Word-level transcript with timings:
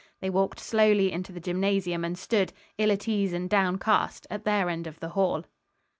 They 0.19 0.31
walked 0.31 0.59
slowly 0.59 1.11
into 1.11 1.31
the 1.31 1.39
gymnasium 1.39 2.03
and 2.03 2.17
stood, 2.17 2.53
ill 2.79 2.91
at 2.91 3.07
ease 3.07 3.33
and 3.33 3.47
downcast, 3.47 4.25
at 4.31 4.45
their 4.45 4.67
end 4.67 4.87
of 4.87 4.99
the 4.99 5.09
hall. 5.09 5.45